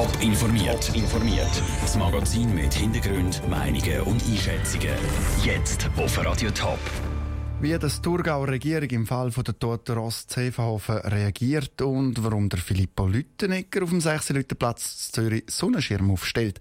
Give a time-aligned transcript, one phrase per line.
[0.00, 0.96] Top informiert.
[0.96, 1.62] informiert.
[1.82, 4.94] Das Magazin mit Hintergrund, Meinungen und Einschätzungen.
[5.44, 6.78] Jetzt auf Radio Top.
[7.60, 12.60] Wie das Thurgauer Regierung im Fall von der toten Ross Zevenhofen reagiert und warum der
[12.60, 14.32] Filippo Lüttenegger auf dem 6.
[14.58, 16.60] Platz Zürich Sonnenschirm aufstellt.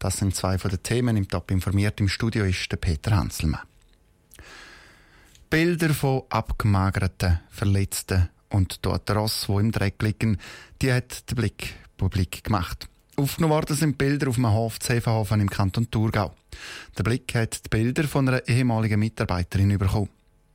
[0.00, 2.00] Das sind zwei von den Themen im Top informiert.
[2.00, 3.60] Im Studio ist der Peter Hanselmann.
[5.48, 10.38] Bilder von abgemagerten, verletzten und toten Ross, die im Dreck liegen,
[10.82, 12.88] die hat der Blick publik gemacht.
[13.16, 16.34] Aufgenommen worden sind Bilder auf einem Hof Zevenhofen im Kanton Thurgau.
[16.96, 20.08] Der Blick hat die Bilder von einer ehemaligen Mitarbeiterin bekommen.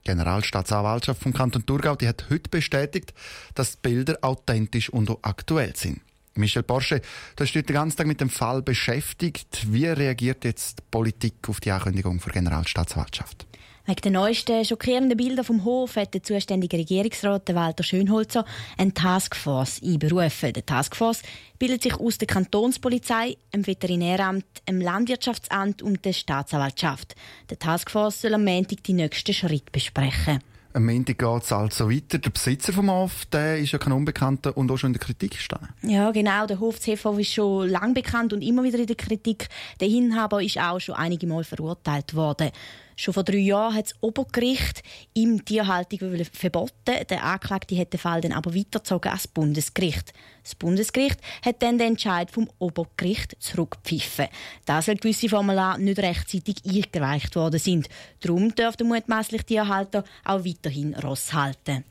[0.03, 3.13] Die Generalstaatsanwaltschaft vom Kanton Thurgau die hat heute bestätigt,
[3.53, 6.01] dass die Bilder authentisch und auch aktuell sind.
[6.33, 7.01] Michel Porsche,
[7.35, 9.67] du heute den ganzen Tag mit dem Fall beschäftigt.
[9.71, 13.45] Wie reagiert jetzt die Politik auf die Ankündigung der Generalstaatsanwaltschaft?
[13.87, 18.43] Wegen den neuesten schockierenden Bildern vom Hof hat der zuständige Regierungsrat Walter Schönholzer
[18.79, 20.53] eine Taskforce einberufen.
[20.53, 21.21] Die Taskforce
[21.59, 27.15] bildet sich aus der Kantonspolizei, dem Veterinäramt, dem Landwirtschaftsamt und der Staatsanwaltschaft.
[27.51, 30.39] Die Taskforce soll am Montag die nächsten Schritte besprechen.
[30.73, 32.17] Am Montag geht es also weiter.
[32.17, 35.31] Der Besitzer vom Hof, der ist ja kein Unbekannter und auch schon in der Kritik
[35.31, 35.69] gestanden.
[35.83, 36.47] Ja, genau.
[36.47, 39.47] Der Hof ist schon lange bekannt und immer wieder in der Kritik.
[39.79, 42.49] Der Inhaber ist auch schon einige Mal verurteilt worden.
[42.95, 44.81] Schon vor drei Jahren hat das Obergericht
[45.13, 45.99] ihm Tierhaltung
[46.31, 47.05] verboten.
[47.09, 50.13] Der Anklagte hat den Fall dann aber weitergezogen als Bundesgericht.
[50.43, 54.27] Das Bundesgericht hat dann den Entscheid vom Obergericht zurückgepfiffen.
[54.65, 57.89] Das, weil gewisse Formulare nicht rechtzeitig eingereicht worden sind.
[58.21, 61.83] Darum darf der mutmaßliche Tierhalter auch weiterhin Ross halten.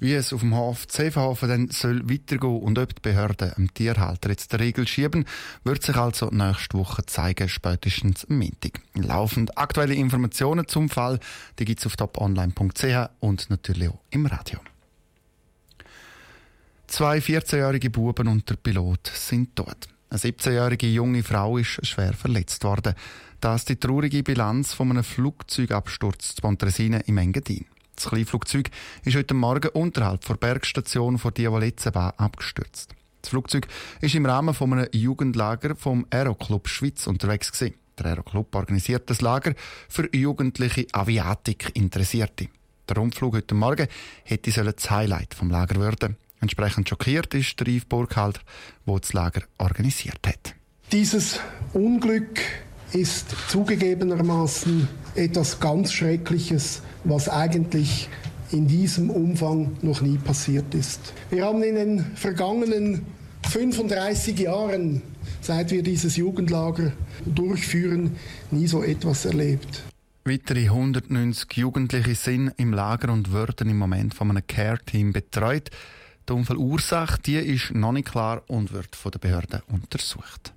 [0.00, 4.30] Wie es auf dem Hof Zevenhofen dann soll weitergehen und ob die Behörden dem Tierhalter
[4.30, 5.24] jetzt die Regel schieben,
[5.64, 8.80] wird sich also nächste Woche zeigen, spätestens am Mittag.
[8.94, 11.18] Laufend aktuelle Informationen zum Fall,
[11.58, 14.60] die gibt es auf toponline.ch und natürlich auch im Radio.
[16.86, 19.88] Zwei 14-jährige Buben und der Pilot sind tot.
[20.10, 22.94] Eine 17-jährige junge Frau ist schwer verletzt worden.
[23.40, 27.66] Das ist die traurige Bilanz von einem Flugzeugabsturz zu Pontresina im Engadin.
[27.98, 28.70] Das Kleinflugzeug
[29.04, 32.94] ist heute Morgen unterhalb der Bergstation vor Diavoletzenbahn abgestürzt.
[33.20, 33.66] Das Flugzeug
[34.00, 37.74] ist im Rahmen von einem Jugendlager vom Aeroclub Schweiz unterwegs gewesen.
[37.98, 39.52] Der Aeroclub organisiert das Lager
[39.88, 42.46] für jugendliche Aviatik-Interessierte.
[42.88, 43.88] Der Rundflug heute Morgen
[44.22, 46.16] hätte das Highlight vom Lager werden.
[46.40, 48.42] Entsprechend schockiert ist der Yves Burkhalter,
[48.86, 50.54] der das Lager organisiert hat.
[50.92, 51.40] Dieses
[51.72, 52.38] Unglück
[52.92, 58.08] ist zugegebenermaßen etwas ganz Schreckliches, was eigentlich
[58.50, 61.12] in diesem Umfang noch nie passiert ist.
[61.30, 63.04] Wir haben in den vergangenen
[63.48, 65.02] 35 Jahren,
[65.40, 66.92] seit wir dieses Jugendlager
[67.26, 68.16] durchführen,
[68.50, 69.82] nie so etwas erlebt.
[70.24, 75.70] Weitere 190 Jugendliche sind im Lager und werden im Moment von einem Care-Team betreut.
[76.28, 80.52] Die Unfallursache die ist noch nicht klar und wird von den Behörden untersucht.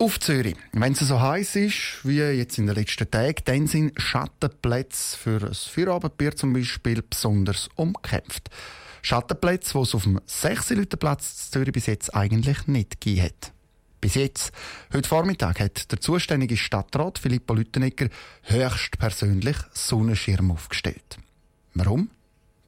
[0.00, 0.56] Auf Zürich.
[0.72, 5.48] Wenn es so heiß ist, wie jetzt in den letzten Tagen, dann sind Schattenplätze für
[5.48, 8.48] ein Feierabendbier zum Beispiel besonders umkämpft.
[9.02, 13.34] Schattenplätze, die es auf dem 6 Platz Zürich bis jetzt eigentlich nicht gegeben.
[14.00, 14.52] Bis jetzt.
[14.90, 18.08] Heute Vormittag hat der zuständige Stadtrat Filippo Lüttenegger
[18.44, 21.18] höchstpersönlich Sonnenschirm aufgestellt.
[21.74, 22.08] Warum?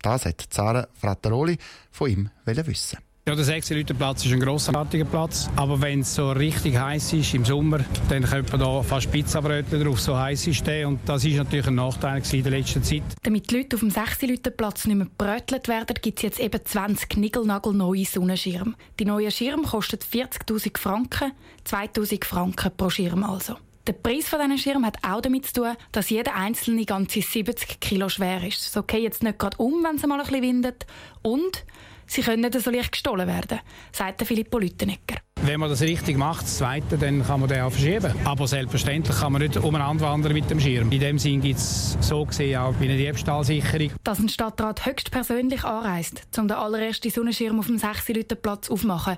[0.03, 1.57] Das hat Zara Frattaroli
[1.93, 2.99] von ihm wissen.
[3.25, 5.49] Ja, der 6 Leute Platz ist ein grossartiger Platz.
[5.55, 7.79] Aber wenn es so richtig heiß ist im Sommer,
[8.09, 10.01] dann könnte man da fast Pizzabrötchen drauf.
[10.01, 10.89] So heiß ist der.
[10.89, 13.05] Und das ist natürlich ein Nachteil in der letzten Zeit.
[13.23, 16.41] Damit die Leute auf dem 6 Leute Platz nicht mehr brötelt werden, gibt es jetzt
[16.41, 18.75] eben 20 neue Sonnenschirme.
[18.99, 21.31] Die neuen Schirme kosten 40.000 Franken,
[21.65, 23.55] 2.000 Franken pro Schirm also.
[23.87, 27.79] Der Preis von diesen Schirm hat auch damit zu tun, dass jeder einzelne ganze 70
[27.79, 28.73] Kilo schwer ist.
[28.73, 30.87] So geht jetzt nicht gerade um, wenn es mal ein bisschen windet.
[31.23, 31.65] Und
[32.07, 33.61] sie können nicht so leicht gestohlen werden,
[33.93, 35.17] sagt Filippo Lüttenegger.
[35.45, 38.15] Wenn man das richtig macht, das Zweite, dann kann man den auch verschieben.
[38.25, 40.93] Aber selbstverständlich kann man nicht umeinander wandern mit dem Schirm.
[40.93, 43.91] In dem Sinn gibt es so gesehen auch eine Diebstahlsicherung.
[44.05, 48.05] Dass ein Stadtrat höchstpersönlich anreist, um den allerersten Sonnenschirm auf dem 6
[48.41, 49.17] Platz aufzumachen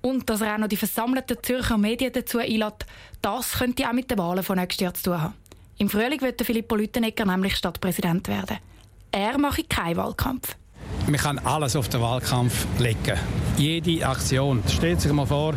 [0.00, 2.86] und dass er auch noch die versammelten Zürcher Medien dazu einlädt,
[3.20, 5.34] das könnte auch mit den Wahlen von nächstes Jahr zu tun haben.
[5.78, 8.58] Im Frühling wird Filippo Lüttenegger nämlich Stadtpräsident werden.
[9.12, 10.56] Er mache keinen Wahlkampf.
[11.08, 13.16] Man kann alles auf den Wahlkampf legen.
[13.56, 14.60] Jede Aktion.
[14.68, 15.54] Stellt sich mal vor,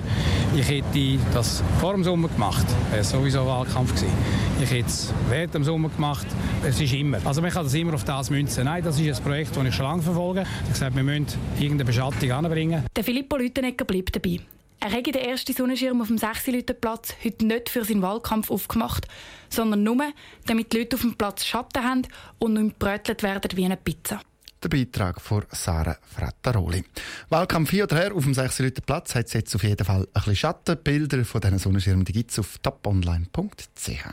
[0.56, 2.68] ich hätte das vor dem Sommer gemacht.
[2.92, 4.14] Wäre sowieso ein Wahlkampf gewesen.
[4.62, 6.28] Ich hätte es während dem Sommer gemacht.
[6.64, 7.18] Es ist immer.
[7.26, 8.66] Also man kann das immer auf das münzen.
[8.66, 10.42] Nein, das ist ein Projekt, das ich schon lange verfolge.
[10.42, 11.26] Ich habe gesagt, wir müssen
[11.56, 12.86] irgendeine Beschattung anbringen.
[12.96, 14.40] Der Filippo Lütenegger bleibt dabei.
[14.82, 16.44] Er hat den ersten Sonnenschirm auf dem 6
[16.80, 19.08] Platz heute nicht für seinen Wahlkampf aufgemacht,
[19.50, 19.98] sondern nur,
[20.46, 22.04] damit die Leute auf dem Platz Schatten haben
[22.38, 24.22] und nicht brötelt werden wie eine Pizza.
[24.62, 26.84] Der Beitrag von Sarah Frattaroli.
[27.30, 30.02] Wahlkampf hier oder her auf dem 6 Leute Platz hat es jetzt auf jeden Fall
[30.02, 30.78] ein bisschen Schatten.
[30.84, 34.06] Bilder von diesen Sonnenschirmen die gibt es auf toponline.ch.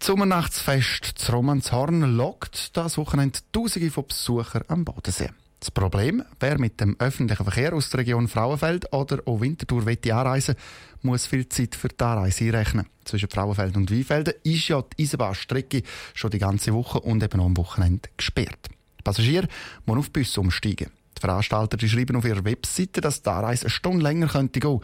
[0.00, 5.30] Sommernachtsfest zu Romanshorn lockt das Wochenende Tausende von Besuchern am Bodensee.
[5.60, 10.54] Das Problem, wer mit dem öffentlichen Verkehr aus der Region Frauenfeld oder auch Winterthur anreisen
[11.02, 12.86] muss viel Zeit für die Anreise einrechnen.
[13.04, 15.82] Zwischen Frauenfeld und Weinfelden ist ja die Eisenbahnstrecke
[16.14, 18.68] schon die ganze Woche und eben auch am Wochenende gesperrt.
[18.98, 19.48] Die Passagiere
[19.86, 20.90] müssen auf Bus umsteigen.
[21.16, 24.80] Die Veranstalter die schreiben auf ihrer Webseite, dass die Anreise eine Stunde länger könnte gehen.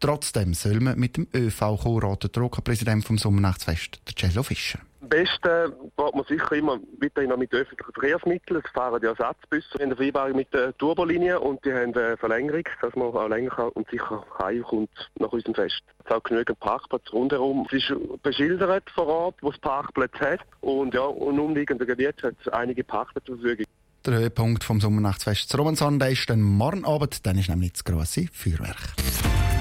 [0.00, 4.78] Trotzdem soll man mit dem ÖV kommen, der Präsident vom Sommernachtsfest, der Cello Fischer.
[5.00, 8.62] Am besten braucht man sicher immer weiterhin mit öffentlichen Verkehrsmitteln.
[8.64, 9.66] Es fahren die Ersatzbusse.
[9.74, 13.28] Wir haben eine Vereinbarung mit der Turbolinie und die haben eine Verlängerung, dass man auch
[13.28, 14.90] länger kann und sicher heimkommt
[15.20, 15.82] nach unserem Fest.
[16.00, 17.66] Es hat auch genügend Parkplätze rundherum.
[17.70, 20.40] Es ist beschildert vor Ort, wo es Parkplätze hat.
[20.62, 23.66] Und ja, in umliegenden Gebieten hat es einige Parkplätze zur Verfügung.
[24.04, 28.94] Der Höhepunkt vom Sommernachtsfest Romanson ist dann morgen Abend, dann ist nämlich das grosse Feuerwerk.